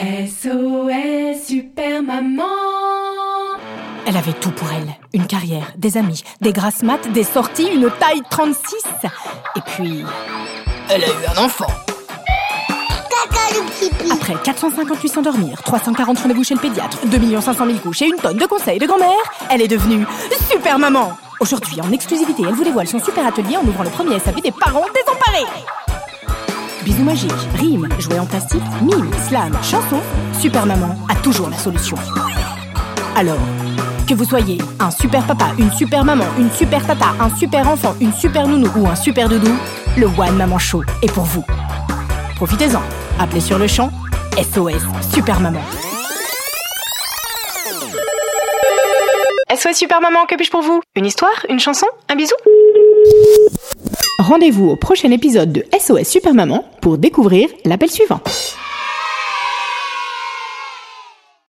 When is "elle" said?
4.06-4.16, 4.72-4.88, 10.88-11.04, 19.50-19.60, 22.46-22.54